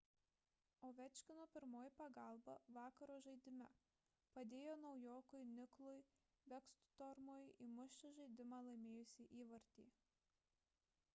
ovečkino 0.87 1.43
pirmoji 1.55 1.91
pagalba 1.97 2.53
vakaro 2.77 3.17
žaidime– 3.27 3.67
padėjo 4.37 4.73
naujokui 4.85 5.41
niklui 5.51 5.95
bekstormui 6.53 7.43
įmušti 7.67 8.11
žaidimą 8.21 8.63
laimėjusį 8.69 9.29
įvartį 9.43 9.85